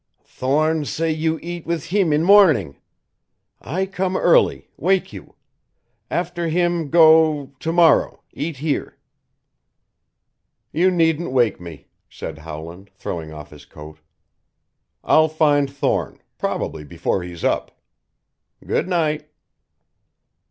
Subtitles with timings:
[0.25, 2.75] "Thorne say you eat with heem in mornin'.
[3.61, 5.35] I come early wake you.
[6.09, 8.97] After heem go to morrow eat here."
[10.71, 13.99] "You needn't wake me," said Howland, throwing off his coat.
[15.03, 17.77] "I'll find Thorne probably before he's up.
[18.65, 19.29] Good night."